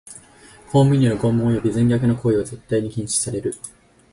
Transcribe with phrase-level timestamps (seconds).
[0.71, 3.53] 公務員による拷問および残虐な行為は絶対に禁止される。